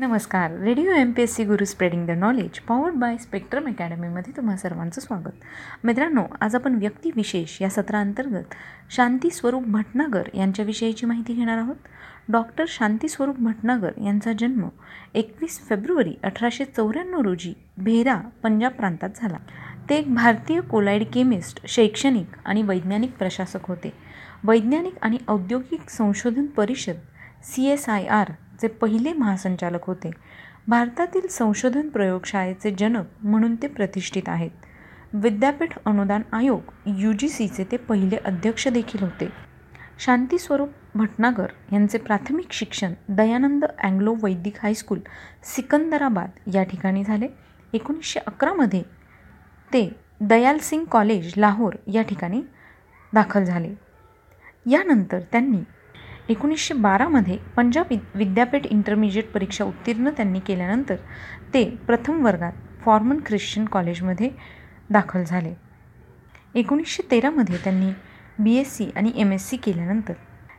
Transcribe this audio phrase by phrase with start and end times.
[0.00, 0.50] नमस्कार.
[0.60, 5.00] Radio M P S C Guru spreading the knowledge powered by spectrum अकॅडमीमध्ये तुम्हा सर्वांचं
[5.00, 5.32] स्वागत.
[5.84, 8.54] मित्रांनो आज आपण व्यक्तिविशेष या सत्रांतर्गत
[8.90, 11.76] शांती स्वरूप भटनागर यांच्याविषयीची माहिती घेणार आहोत.
[12.28, 14.68] डॉक्टर शांती स्वरूप भटनागर यांचा जन्म
[15.14, 19.38] एकवीस फेब्रुवारी अठराशे चौऱ्याण्णव रोजी भेरा पंजाब प्रांतात झाला.
[19.90, 23.92] ते एक भारतीय कोलाइड केमिस्ट शैक्षणिक आणि वैज्ञानिक प्रशासक होते.
[24.44, 26.96] वैज्ञानिक आणि औद्योगिक संशोधन परिषद
[27.42, 30.10] सी एस आय आर चे पहिले महासंचालक होते
[30.68, 34.50] भारतातील संशोधन प्रयोगशाळेचे जनक म्हणून ते प्रतिष्ठित आहेत.
[35.12, 39.28] विद्यापीठ अनुदान आयोग यू जी सीचे ते पहिले अध्यक्ष देखील होते.
[39.98, 44.98] शांती स्वरूप भटनागर यांचे प्राथमिक शिक्षण Dayanand Anglo Vedic high school
[45.44, 47.28] Secunderabad या ठिकाणी झाले.
[47.72, 48.82] एकोणीसशे अकरामध्ये
[49.72, 49.88] ते
[50.20, 52.42] दयाल सिंग कॉलेज लाहोर या ठिकाणी
[53.12, 53.74] दाखल झाले.
[54.66, 55.58] यानंतर त्यांनी
[56.28, 60.96] एकोणीसशे बारामध्ये पंजाब विद्यापीठ इंटरमिजिएट परीक्षा उत्तीर्ण त्यांनी केल्यानंतर
[61.54, 62.52] ते प्रथम वर्गात
[62.84, 64.30] फॉर्मन ख्रिश्चन कॉलेजमध्ये
[64.90, 65.52] दाखल झाले.
[66.54, 67.90] एकोणीसशे तेरामध्ये त्यांनी
[68.38, 70.12] बी एस सी आणि एम एस सी केल्यानंतर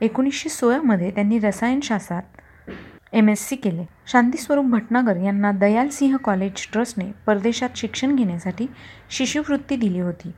[0.00, 2.22] एकोणीसशे सोळामध्ये त्यांनी रसायनशास्त्रात
[3.12, 3.84] एम एस सी केले.
[4.06, 8.66] शांतीस्वरूप भटनागर यांना दयाल सिंह कॉलेज ट्रस्टने परदेशात शिक्षण घेण्यासाठी
[9.10, 10.32] शिष्यवृत्ती दिली होती.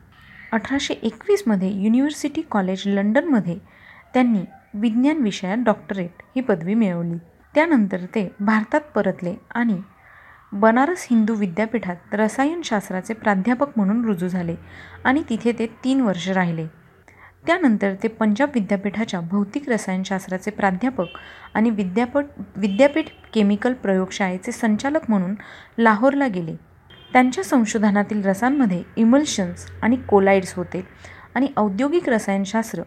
[0.53, 3.57] अठराशे एकवीसमध्ये युनिव्हर्सिटी कॉलेज लंडनमध्ये
[4.15, 7.17] त्यांनी विज्ञान विषयात डॉक्टरेट ही पदवी मिळवली.
[7.55, 9.81] त्यानंतर ते भारतात परतले आणि
[10.53, 14.55] बनारस हिंदू विद्यापीठात रसायनशास्त्राचे प्राध्यापक म्हणून रुजू झाले
[15.05, 16.67] आणि तिथे ते तीन वर्ष राहिले.
[17.47, 21.19] त्यानंतर ते पंजाब विद्यापीठाच्या भौतिक रसायनशास्त्राचे प्राध्यापक
[21.55, 22.25] आणि विद्यापट
[22.57, 25.35] विद्यापीठ केमिकल प्रयोगशाळेचे संचालक म्हणून
[25.79, 26.55] लाहोरला गेले.
[27.13, 30.87] त्यांच्या संशोधनातील रसांमध्ये इमल्शन्स आणि कोलाइड्स होते
[31.35, 32.83] आणि औद्योगिक रसायनशास्त्र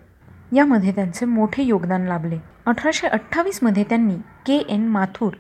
[0.54, 2.38] यामध्ये त्यांचे मोठे योगदान लाभले.
[2.66, 4.16] अठराशे अठ्ठावीसमध्ये त्यांनी
[4.46, 5.34] के एन माथुर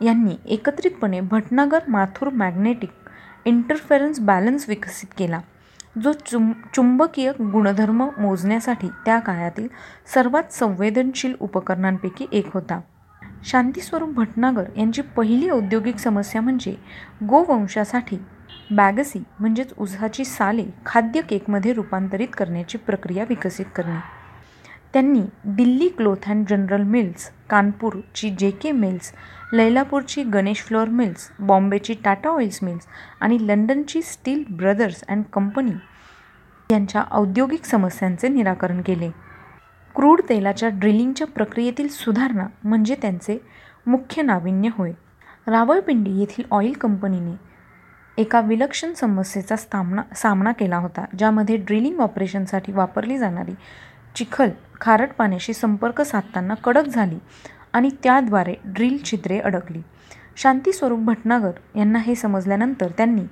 [0.00, 2.90] यांनी एकत्रितपणे Bhatnagar Mathur magnetic
[3.44, 5.40] interference balance विकसित केला
[6.04, 9.68] जो चुं चुंबकीय गुणधर्म मोजण्यासाठी त्या काळातील
[10.14, 12.80] सर्वात संवेदनशील उपकरणांपैकी एक होता.
[13.44, 16.74] शांतीस्वरूप भटनागर यांची पहिली औद्योगिक समस्या म्हणजे
[17.28, 18.16] गोवंशासाठी
[18.76, 23.98] बॅगसी म्हणजेच उसाची साले खाद्य केकमध्ये रूपांतरित करण्याची प्रक्रिया विकसित करणे.
[24.92, 29.12] त्यांनी Delhi cloth and general mills कानपूरची J K mills
[29.52, 32.86] लैलापूरची गणेश फ्लोअर मिल्स बॉम्बेची टाटा ऑइल्स मिल्स
[33.20, 35.72] आणि लंडनची स्टील ब्रदर्स अँड कंपनी
[36.70, 39.10] यांच्या औद्योगिक समस्यांचे निराकरण केले.
[39.94, 43.38] क्रूड तेलाच्या ड्रिलिंगच्या प्रक्रियेतील सुधारणा म्हणजे त्यांचे
[43.86, 44.92] मुख्य नाविन्य होय.
[45.46, 47.34] रावळपिंडी येथील ऑइल कंपनीने
[48.18, 53.52] एका विलक्षण समस्येचा सामना सामना केला होता ज्यामध्ये ड्रिलिंग ऑपरेशनसाठी वापरली जाणारी
[54.16, 54.50] चिखल
[54.80, 57.18] खारट पाण्याशी संपर्क साधताना कडक झाली
[57.72, 59.82] आणि त्याद्वारे ड्रिल छिद्रे अडकली.
[60.36, 63.22] शांती स्वरूप भटनागर यांना हे समजल्यानंतर त्यांनी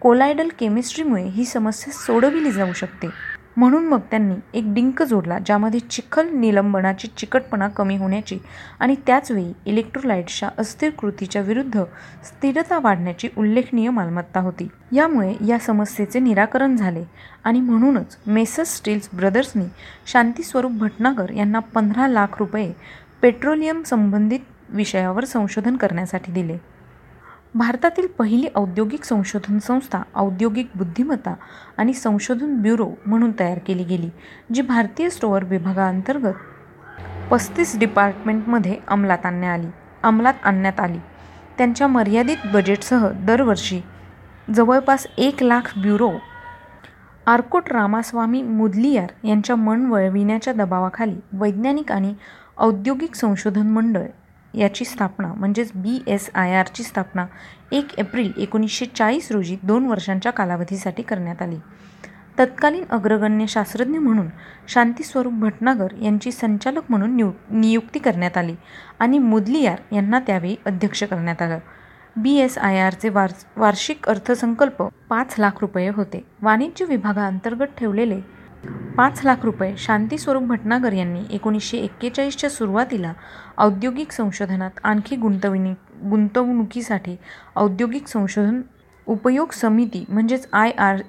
[0.00, 3.08] कोलायडल केमिस्ट्रीमुळे ही समस्या सोडविली जाऊ शकते.
[3.56, 8.38] म्हणून मग त्यांनी एक डिंक जोडला ज्यामध्ये चिखल निलंबनाची चिकटपणा कमी होण्याची
[8.80, 11.82] आणि त्याचवेळी इलेक्ट्रोलाइट्सच्या अस्थिर कृतीच्या विरुद्ध
[12.24, 14.68] स्थिरता वाढण्याची उल्लेखनीय मालमत्ता होती.
[14.92, 17.04] यामुळे या समस्येचे निराकरण झाले
[17.44, 19.64] आणि म्हणूनच मेसस स्टील्स ब्रदर्सनी
[20.06, 22.72] शांतीस्वरूप भटनागर यांना पंधरा लाख रुपये
[23.22, 26.56] पेट्रोलियम संबंधित विषयावर संशोधन करण्यासाठी दिले.
[27.54, 31.34] भारतातील पहिली औद्योगिक संशोधन संस्था औद्योगिक बुद्धिमत्ता
[31.76, 34.10] आणि संशोधन ब्युरो म्हणून तयार केली गेली
[34.54, 36.34] जी भारतीय स्टोअर विभागाअंतर्गत
[37.30, 39.68] पस्तीस डिपार्टमेंटमध्ये अंमलात आणण्यात आली
[40.02, 40.98] अंमलात आणण्यात आली.
[41.58, 43.80] त्यांच्या मर्यादित बजेटसह दरवर्षी
[44.54, 46.10] जवळपास एक लाख ब्युरो
[47.26, 52.14] आर्कोट रामास्वामी मुदलियार यांच्या मन वळविण्याच्या दबावाखाली वैज्ञानिक आणि
[52.58, 54.06] औद्योगिक संशोधन मंडळ
[54.54, 57.26] याची स्थापना म्हणजेच बी एस आय आरची स्थापना
[57.72, 61.56] एक एप्रिल एकोणीसशे चाळीस रोजी दोन वर्षांच्या कालावधीसाठी करण्यात आली.
[62.38, 64.26] तत्कालीन अग्रगण्य शास्त्रज्ञ म्हणून
[64.68, 68.54] शांतीस्वरूप भटनागर यांची संचालक म्हणून नियु नियुक्ती करण्यात आली
[68.98, 71.58] आणि मुदलियार यांना त्यावेळी अध्यक्ष करण्यात आलं.
[72.16, 76.24] बी एस आय आरचे वार वार्षिक अर्थसंकल्प पाच लाख रुपये होते.
[76.42, 78.20] वाणिज्य विभागाअंतर्गत ठेवलेले
[78.96, 83.12] पाच लाख रुपये शांती स्वरूप भटनागर यांनी एकोणीसशे एक्केचाळीसच्या सुरुवातीला
[83.58, 85.72] औद्योगिक संशोधनात आणखी गुंतविणी
[86.10, 87.16] गुंतवणुकीसाठी
[87.56, 88.60] औद्योगिक संशोधन
[89.06, 91.00] उपयोग समिती म्हणजेच आय आर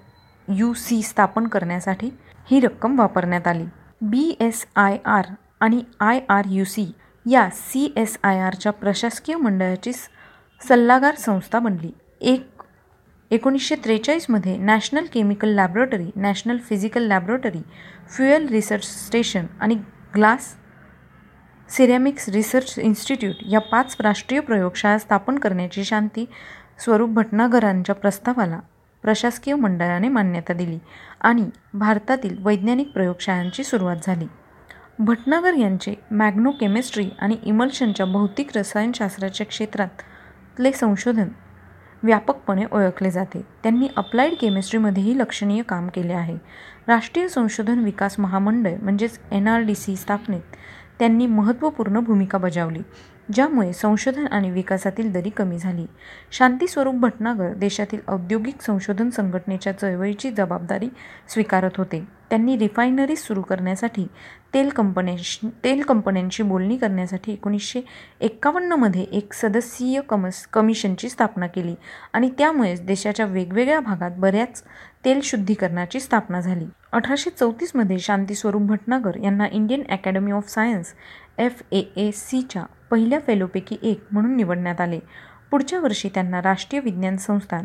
[0.48, 2.09] यू सी स्थापन करण्यासाठी
[2.51, 3.65] ही रक्कम वापरण्यात आली.
[4.01, 5.25] बी एस आय आर
[5.59, 6.92] आणि आय आर यू सी
[7.25, 9.94] या सी एस आय आरच्या प्रशासकीय मंडळाची
[10.62, 11.92] सल्लागार संस्था बनली.
[12.21, 12.61] एक
[13.31, 17.62] एकोणीसशे त्रेचाळीसमध्ये national chemical laboratory national physical laboratory
[18.10, 19.75] fuel research station आणि
[20.16, 20.56] ग्लास
[21.69, 26.25] सिरॅमिक्स रिसर्च इन्स्टिट्यूट या पाच राष्ट्रीय प्रयोगशाळा स्थापन करण्याची शांती
[26.80, 28.60] स्वरूप भटनागरांच्या प्रस्तावाला
[29.04, 30.77] प्रशासकीय मंडळाने मान्यता दिली
[31.22, 34.25] आणि भारतातील वैज्ञानिक प्रयोगशाळांची सुरुवात झाली.
[35.00, 41.30] भटनागर यांचे मॅग्नो केमिस्ट्री आणि इमल्शनच्या भौतिक रसायनशास्त्राच्या क्षेत्रातले संशोधन
[42.03, 43.42] व्यापकपणे ओळखले जाते.
[43.63, 46.38] त्यांनी अप्लाइड केमिस्ट्रीमध्येही लक्षणीय काम केले आहे.
[46.88, 50.56] राष्ट्रीय संशोधन विकास महामंडळ म्हणजेच एन आर डी सी स्थापनेत
[51.00, 52.80] त्यांनी महत्त्वपूर्ण भूमिका बजावली.
[53.33, 55.86] ज्यामुळे संशोधन आणि विकासातील दरी कमी झाली.
[56.31, 60.89] शांती स्वरूप भटनागर देशातील औद्योगिक संशोधन संघटनेच्या चळवळीची जबाबदारी
[61.30, 62.04] स्वीकारत होते.
[62.30, 64.07] त्यांनी रिफायनरीज सुरू करण्यासाठी
[64.54, 67.81] तेल कंपन्यांशी तेल कंपन्यांशी बोलणी करण्यासाठी एकोणीसशे
[68.22, 71.75] एक्कावन्नमध्ये एक सदस्यीय कमस कमिशनची स्थापना केली
[72.13, 74.63] आणि त्यामुळेच देशाच्या वेगवेगळ्या भागात बऱ्याच
[75.06, 76.66] तेल शुद्धीकरणाची स्थापना झाली.
[76.92, 80.94] अठराशे चौतीसमध्ये शांती स्वरूप भटनागर यांना Indian academy of science
[81.38, 85.00] F A A सीच्या पहिल्या फेलोपैकी एक म्हणून निवडण्यात आले.
[85.51, 87.63] पुढच्या वर्षी त्यांना राष्ट्रीय विज्ञान संस्थान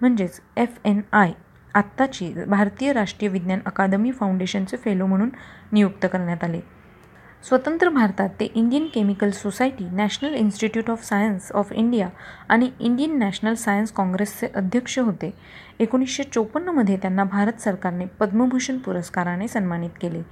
[0.00, 1.32] म्हणजेच एफ एन आय
[1.74, 5.30] आत्ताची भारतीय राष्ट्रीय विज्ञान अकादमी फाउंडेशनचे फेलो म्हणून
[5.72, 6.60] नियुक्त करण्यात आले.
[7.42, 12.08] स्वतंत्र भारतात ते Indian chemical society national institute of science of India
[12.48, 15.30] आणि इंडियन नॅशनल सायन्स काँग्रेसचे अध्यक्ष होते.
[15.80, 20.22] एकोणीसशे चोपन्नमध्ये त्यांना भारत सरकारने पद्मभूषण पुरस्काराने सन्मानित केले.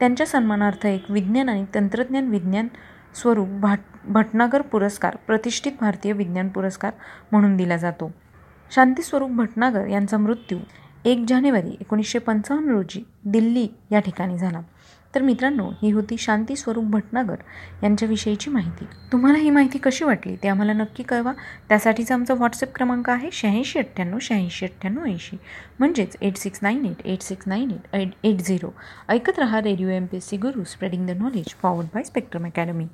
[0.00, 2.68] त्यांच्या सन्मानार्थ एक विज्ञान आणि तंत्रज्ञान विज्ञान
[3.14, 6.92] स्वरूप भाट भटनागर पुरस्कार प्रतिष्ठित भारतीय विज्ञान पुरस्कार
[7.32, 8.12] म्हणून दिला जातो.
[8.70, 10.58] शांतीस्वरूप भटनागर यांचा मृत्यू
[11.04, 14.60] एक जानेवारी एकोणीसशे पंचावन्न रोजी दिल्ली या ठिकाणी झाला.
[15.14, 17.42] तर मित्रांनो ही होती शांती स्वरूप भटनागर
[17.82, 18.84] यांच्याविषयीची माहिती.
[19.12, 21.32] तुम्हाला ही माहिती कशी वाटली ते आम्हाला नक्की कळवा.
[21.68, 25.36] त्यासाठीचा आमचा व्हॉट्सअप क्रमांक आहे शहाऐंशी अठ्ठ्याण्णव शहाऐंशी अठ्ठ्याण्णव ऐंशी.
[25.78, 28.70] म्हणजेच eight six nine eight eight six nine eight eight eight zero
[29.08, 32.86] ऐकत रहा radio M P S C Guru spreading the knowledge forward by spectrum academy